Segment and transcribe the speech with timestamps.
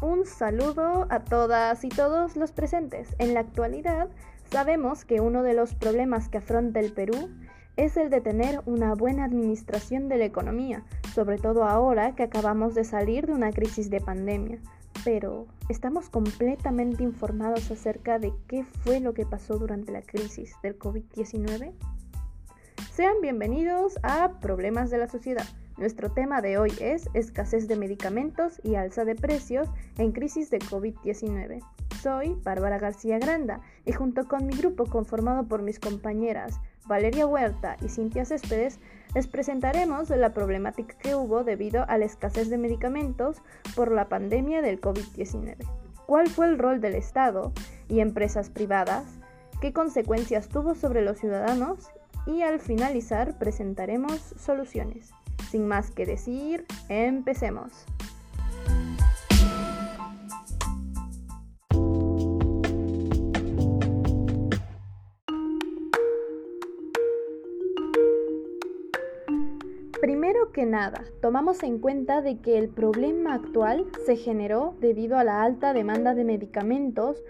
[0.00, 3.16] Un saludo a todas y todos los presentes.
[3.18, 4.08] En la actualidad,
[4.48, 7.30] sabemos que uno de los problemas que afronta el Perú
[7.76, 10.84] es el de tener una buena administración de la economía,
[11.14, 14.60] sobre todo ahora que acabamos de salir de una crisis de pandemia.
[15.04, 20.78] Pero, ¿estamos completamente informados acerca de qué fue lo que pasó durante la crisis del
[20.78, 21.72] COVID-19?
[22.92, 25.46] Sean bienvenidos a Problemas de la Sociedad.
[25.78, 30.58] Nuestro tema de hoy es escasez de medicamentos y alza de precios en crisis de
[30.58, 31.60] COVID-19.
[32.02, 37.76] Soy Bárbara García Granda y junto con mi grupo conformado por mis compañeras Valeria Huerta
[37.80, 38.80] y Cintia Céspedes
[39.14, 43.36] les presentaremos la problemática que hubo debido a la escasez de medicamentos
[43.76, 45.58] por la pandemia del COVID-19.
[46.06, 47.52] ¿Cuál fue el rol del Estado
[47.88, 49.04] y empresas privadas?
[49.60, 51.90] ¿Qué consecuencias tuvo sobre los ciudadanos?
[52.26, 55.12] Y al finalizar presentaremos soluciones.
[55.50, 57.72] Sin más que decir, empecemos.
[70.66, 75.72] Nada, tomamos en cuenta de que el problema actual se generó debido a la alta
[75.72, 77.22] demanda de medicamentos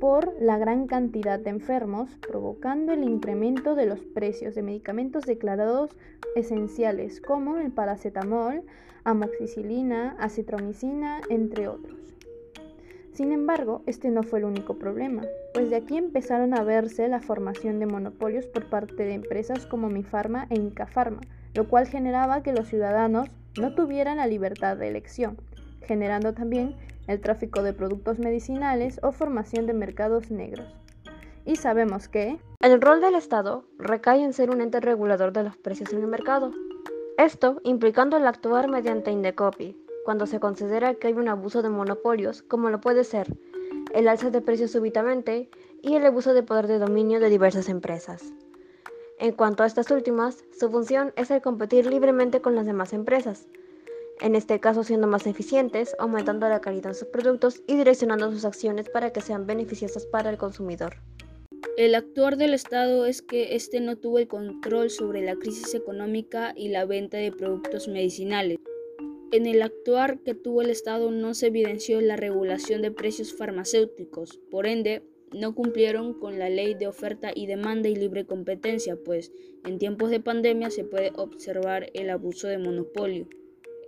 [0.00, 5.96] por la gran cantidad de enfermos, provocando el incremento de los precios de medicamentos declarados
[6.34, 8.62] esenciales como el paracetamol,
[9.04, 12.06] amoxicilina, acitromicina, entre otros.
[13.12, 15.22] Sin embargo, este no fue el único problema,
[15.54, 19.88] pues de aquí empezaron a verse la formación de monopolios por parte de empresas como
[19.88, 21.22] Mifarma e Incafarma,
[21.56, 25.38] lo cual generaba que los ciudadanos no tuvieran la libertad de elección,
[25.82, 26.76] generando también
[27.06, 30.66] el tráfico de productos medicinales o formación de mercados negros.
[31.46, 35.56] Y sabemos que el rol del Estado recae en ser un ente regulador de los
[35.56, 36.50] precios en el mercado.
[37.16, 42.42] Esto implicando el actuar mediante Indecopi, cuando se considera que hay un abuso de monopolios,
[42.42, 43.28] como lo puede ser
[43.94, 45.48] el alza de precios súbitamente
[45.80, 48.34] y el abuso de poder de dominio de diversas empresas.
[49.18, 53.48] En cuanto a estas últimas, su función es el competir libremente con las demás empresas,
[54.20, 58.44] en este caso siendo más eficientes, aumentando la calidad de sus productos y direccionando sus
[58.44, 60.96] acciones para que sean beneficiosas para el consumidor.
[61.78, 66.52] El actuar del Estado es que éste no tuvo el control sobre la crisis económica
[66.54, 68.58] y la venta de productos medicinales.
[69.32, 74.40] En el actuar que tuvo el Estado no se evidenció la regulación de precios farmacéuticos,
[74.50, 79.32] por ende, no cumplieron con la ley de oferta y demanda y libre competencia, pues
[79.64, 83.28] en tiempos de pandemia se puede observar el abuso de monopolio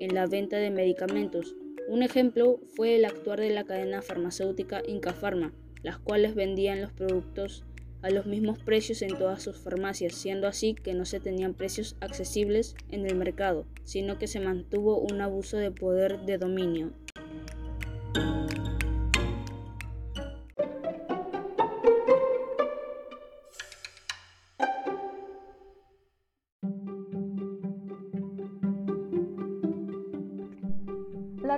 [0.00, 1.56] en la venta de medicamentos.
[1.88, 7.64] Un ejemplo fue el actuar de la cadena farmacéutica Incafarma, las cuales vendían los productos
[8.02, 11.96] a los mismos precios en todas sus farmacias, siendo así que no se tenían precios
[12.00, 16.92] accesibles en el mercado, sino que se mantuvo un abuso de poder de dominio.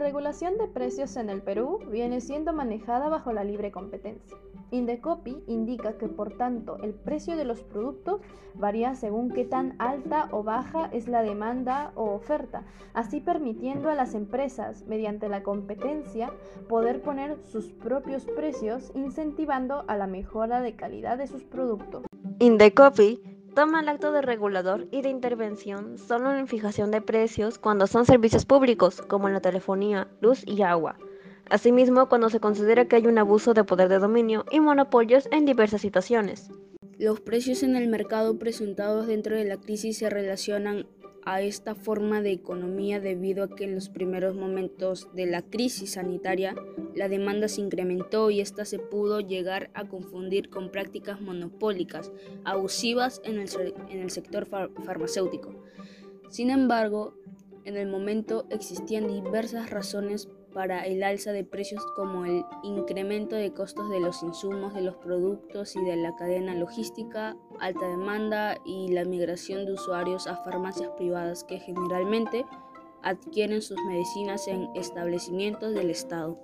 [0.00, 4.36] Regulación de precios en el Perú viene siendo manejada bajo la libre competencia.
[4.72, 8.20] Indecopi indica que por tanto el precio de los productos
[8.54, 13.94] varía según qué tan alta o baja es la demanda o oferta, así permitiendo a
[13.94, 16.32] las empresas, mediante la competencia,
[16.68, 22.04] poder poner sus propios precios, incentivando a la mejora de calidad de sus productos.
[22.38, 27.86] Indecopi toma el acto de regulador y de intervención solo en fijación de precios cuando
[27.86, 30.96] son servicios públicos, como la telefonía, luz y agua.
[31.48, 35.46] Asimismo, cuando se considera que hay un abuso de poder de dominio y monopolios en
[35.46, 36.50] diversas situaciones.
[36.98, 40.86] Los precios en el mercado presentados dentro de la crisis se relacionan
[41.24, 45.92] a esta forma de economía debido a que en los primeros momentos de la crisis
[45.92, 46.54] sanitaria
[46.94, 52.12] la demanda se incrementó y ésta se pudo llegar a confundir con prácticas monopólicas
[52.44, 53.48] abusivas en el,
[53.88, 55.54] en el sector farmacéutico.
[56.30, 57.14] Sin embargo,
[57.64, 63.52] en el momento existían diversas razones para el alza de precios como el incremento de
[63.52, 68.88] costos de los insumos, de los productos y de la cadena logística, alta demanda y
[68.88, 72.44] la migración de usuarios a farmacias privadas que generalmente
[73.02, 76.38] adquieren sus medicinas en establecimientos del Estado.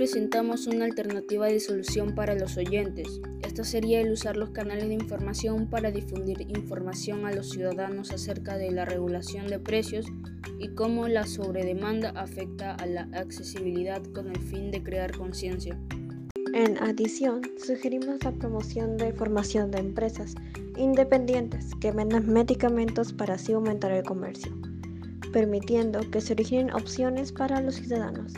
[0.00, 3.20] presentamos una alternativa de solución para los oyentes.
[3.50, 8.56] Esta sería el usar los canales de información para difundir información a los ciudadanos acerca
[8.56, 10.06] de la regulación de precios
[10.60, 15.76] y cómo la sobredemanda afecta a la accesibilidad con el fin de crear conciencia.
[16.54, 20.36] En adición, sugerimos la promoción de formación de empresas
[20.76, 24.56] independientes que vendan medicamentos para así aumentar el comercio,
[25.32, 28.32] permitiendo que se originen opciones para los ciudadanos.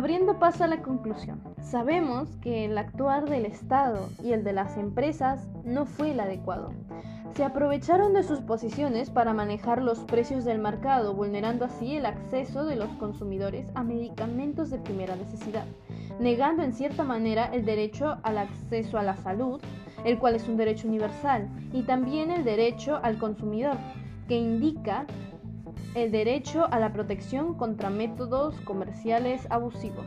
[0.00, 4.78] Abriendo paso a la conclusión, sabemos que el actuar del Estado y el de las
[4.78, 6.72] empresas no fue el adecuado.
[7.36, 12.64] Se aprovecharon de sus posiciones para manejar los precios del mercado, vulnerando así el acceso
[12.64, 15.66] de los consumidores a medicamentos de primera necesidad,
[16.18, 19.60] negando en cierta manera el derecho al acceso a la salud,
[20.06, 23.76] el cual es un derecho universal, y también el derecho al consumidor,
[24.28, 25.04] que indica
[25.94, 30.06] el derecho a la protección contra métodos comerciales abusivos.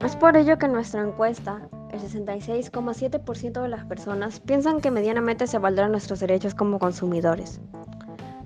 [0.00, 5.46] Es por ello que en nuestra encuesta, el 66,7% de las personas piensan que medianamente
[5.46, 7.60] se valdrán nuestros derechos como consumidores.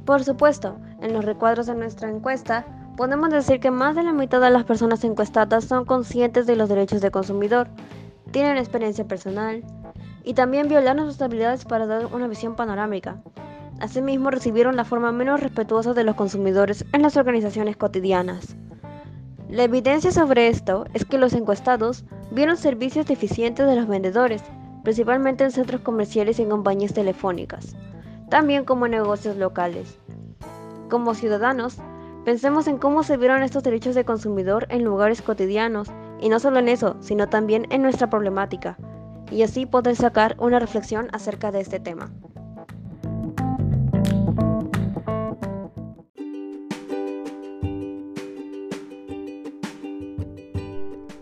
[0.04, 2.66] Por supuesto, en los recuadros de nuestra encuesta,
[2.96, 6.68] podemos decir que más de la mitad de las personas encuestadas son conscientes de los
[6.68, 7.68] derechos del consumidor,
[8.30, 9.64] tienen experiencia personal
[10.24, 13.22] y también violaron sus habilidades para dar una visión panorámica,
[13.80, 18.56] Asimismo, recibieron la forma menos respetuosa de los consumidores en las organizaciones cotidianas.
[19.50, 24.42] La evidencia sobre esto es que los encuestados vieron servicios deficientes de los vendedores,
[24.82, 27.76] principalmente en centros comerciales y en compañías telefónicas,
[28.30, 29.98] también como en negocios locales.
[30.88, 31.76] Como ciudadanos,
[32.24, 35.88] pensemos en cómo se vieron estos derechos de consumidor en lugares cotidianos,
[36.20, 38.78] y no solo en eso, sino también en nuestra problemática,
[39.30, 42.10] y así poder sacar una reflexión acerca de este tema.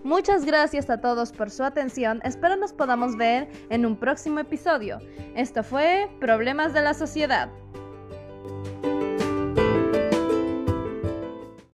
[0.04, 2.20] Muchas gracias a todos por su atención.
[2.24, 4.98] Espero nos podamos ver en un próximo episodio.
[5.34, 7.48] Esto fue Problemas de la Sociedad.